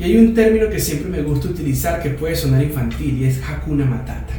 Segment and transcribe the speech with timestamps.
[0.00, 3.38] Y hay un término que siempre me gusta utilizar que puede sonar infantil y es
[3.46, 4.32] Hakuna Matata.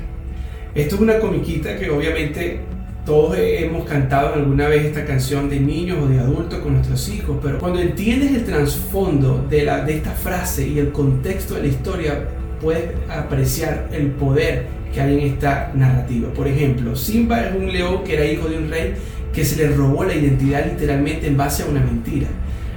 [0.73, 2.61] Esto es una comiquita que obviamente
[3.05, 7.37] todos hemos cantado alguna vez esta canción de niños o de adultos con nuestros hijos,
[7.43, 12.27] pero cuando entiendes el trasfondo de, de esta frase y el contexto de la historia,
[12.59, 16.33] puedes apreciar el poder que hay en esta narrativa.
[16.33, 18.95] Por ejemplo, Simba es un león que era hijo de un rey
[19.31, 22.27] que se le robó la identidad literalmente en base a una mentira.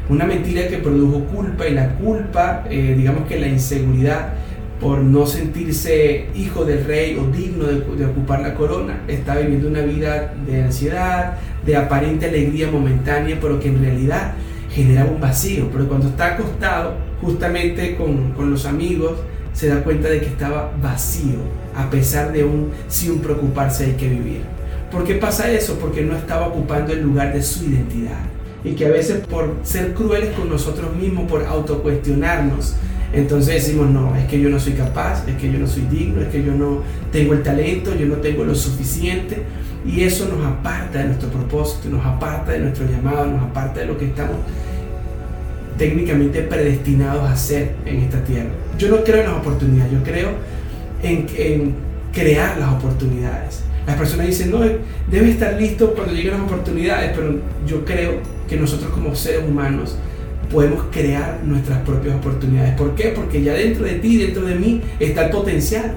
[0.09, 4.35] Una mentira que produjo culpa y la culpa, eh, digamos que la inseguridad
[4.81, 9.81] por no sentirse hijo del rey o digno de, ocupar la corona, está viviendo una
[9.81, 14.35] vida de ansiedad, de aparente alegría momentánea, pero que en realidad
[14.71, 15.71] generaba un vacío.
[15.73, 19.13] Pero cuando está acostado justamente con, con los amigos,
[19.55, 21.39] se da cuenta de que estaba vacío,
[21.75, 24.43] a pesar de un sin preocuparse hay que vivir.
[24.91, 25.79] ¿Por qué pasa eso?
[25.79, 28.34] Porque no estaba ocupando el lugar de su identidad.
[28.65, 32.75] Y que a veces por ser crueles con nosotros mismos, por autocuestionarnos,
[33.13, 36.21] entonces decimos, no, es que yo no soy capaz, es que yo no soy digno,
[36.21, 39.43] es que yo no tengo el talento, yo no tengo lo suficiente.
[39.87, 43.87] Y eso nos aparta de nuestro propósito, nos aparta de nuestro llamado, nos aparta de
[43.87, 44.37] lo que estamos
[45.79, 48.51] técnicamente predestinados a hacer en esta tierra.
[48.79, 50.31] Yo no creo en las oportunidades, yo creo
[51.03, 51.75] en, en
[52.13, 53.63] crear las oportunidades.
[53.87, 54.61] Las personas dicen, no,
[55.11, 58.15] debe estar listo cuando lleguen las oportunidades, pero yo creo
[58.49, 59.97] que nosotros como seres humanos
[60.51, 62.75] podemos crear nuestras propias oportunidades.
[62.75, 63.09] ¿Por qué?
[63.09, 65.95] Porque ya dentro de ti, dentro de mí, está el potencial.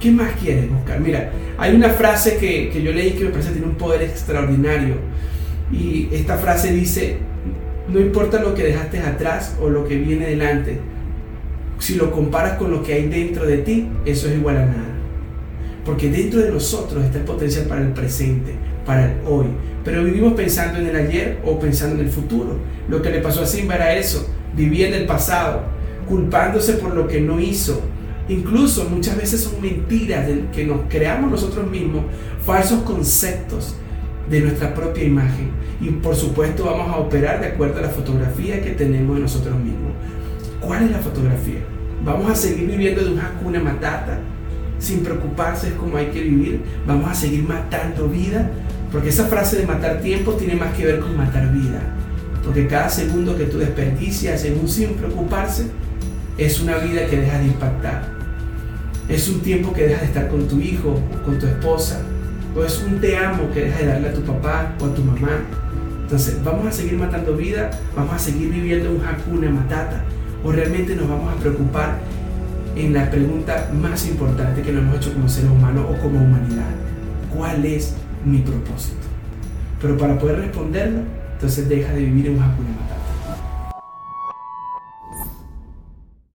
[0.00, 0.98] ¿Qué más quieres buscar?
[0.98, 4.02] Mira, hay una frase que, que yo leí que me parece que tiene un poder
[4.02, 4.96] extraordinario.
[5.70, 7.18] Y esta frase dice,
[7.88, 10.78] no importa lo que dejaste atrás o lo que viene delante,
[11.78, 14.91] si lo comparas con lo que hay dentro de ti, eso es igual a nada.
[15.84, 18.54] Porque dentro de nosotros está el potencial para el presente,
[18.86, 19.46] para el hoy.
[19.84, 22.56] Pero vivimos pensando en el ayer o pensando en el futuro.
[22.88, 25.62] Lo que le pasó a Simba era eso, vivía en el pasado,
[26.08, 27.80] culpándose por lo que no hizo.
[28.28, 32.04] Incluso muchas veces son mentiras que nos creamos nosotros mismos,
[32.46, 33.74] falsos conceptos
[34.30, 35.50] de nuestra propia imagen.
[35.80, 39.56] Y por supuesto vamos a operar de acuerdo a la fotografía que tenemos de nosotros
[39.56, 39.92] mismos.
[40.60, 41.60] ¿Cuál es la fotografía?
[42.04, 44.20] Vamos a seguir viviendo de una cuna matata
[44.82, 46.60] sin preocuparse es como hay que vivir.
[46.86, 48.50] Vamos a seguir matando vida,
[48.90, 51.80] porque esa frase de matar tiempo tiene más que ver con matar vida.
[52.44, 55.66] Porque cada segundo que tú desperdicias en un sin preocuparse
[56.36, 58.02] es una vida que deja de impactar.
[59.08, 62.00] Es un tiempo que deja de estar con tu hijo, con tu esposa,
[62.56, 65.02] o es un te amo que deja de darle a tu papá o a tu
[65.02, 65.40] mamá.
[66.02, 67.70] Entonces, ¿vamos a seguir matando vida?
[67.96, 70.04] ¿Vamos a seguir viviendo un hakuna matata?
[70.44, 72.00] ¿O realmente nos vamos a preocupar
[72.76, 76.70] en la pregunta más importante que nos hemos hecho como seres humanos o como humanidad.
[77.34, 77.94] ¿Cuál es
[78.24, 78.96] mi propósito?
[79.80, 81.00] Pero para poder responderlo,
[81.34, 83.01] entonces deja de vivir en un Hakuna Matata.